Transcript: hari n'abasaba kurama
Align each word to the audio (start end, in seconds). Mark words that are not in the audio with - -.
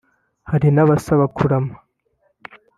hari 0.51 0.67
n'abasaba 0.71 1.25
kurama 1.35 1.75